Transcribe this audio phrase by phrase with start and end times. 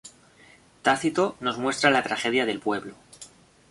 [0.81, 2.95] Tácito nos muestra la tragedia del pueblo.